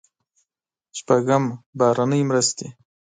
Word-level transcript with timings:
شپږم: 0.97 1.43
بهرنۍ 1.77 2.21
مرستې. 2.29 2.67